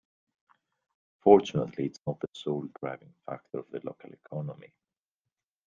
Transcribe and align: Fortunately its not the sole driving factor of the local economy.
Fortunately 1.21 1.85
its 1.85 1.99
not 2.07 2.19
the 2.21 2.27
sole 2.33 2.67
driving 2.81 3.13
factor 3.27 3.59
of 3.59 3.69
the 3.69 3.81
local 3.83 4.09
economy. 4.11 4.73